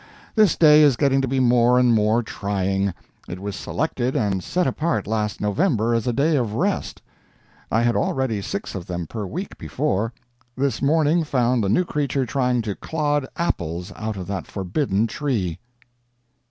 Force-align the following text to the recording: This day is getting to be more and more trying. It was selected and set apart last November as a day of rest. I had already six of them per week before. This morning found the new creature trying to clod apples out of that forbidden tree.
This 0.33 0.57
day 0.57 0.81
is 0.81 0.95
getting 0.97 1.21
to 1.21 1.27
be 1.27 1.39
more 1.39 1.77
and 1.77 1.93
more 1.93 2.23
trying. 2.23 2.91
It 3.27 3.39
was 3.39 3.55
selected 3.55 4.15
and 4.15 4.43
set 4.43 4.65
apart 4.65 5.05
last 5.05 5.39
November 5.39 5.93
as 5.93 6.07
a 6.07 6.11
day 6.11 6.37
of 6.37 6.55
rest. 6.55 7.03
I 7.71 7.83
had 7.83 7.95
already 7.95 8.41
six 8.41 8.73
of 8.73 8.87
them 8.87 9.05
per 9.05 9.27
week 9.27 9.59
before. 9.59 10.11
This 10.57 10.81
morning 10.81 11.23
found 11.23 11.63
the 11.63 11.69
new 11.69 11.85
creature 11.85 12.25
trying 12.25 12.63
to 12.63 12.73
clod 12.73 13.27
apples 13.35 13.93
out 13.95 14.17
of 14.17 14.25
that 14.25 14.47
forbidden 14.47 15.05
tree. 15.05 15.59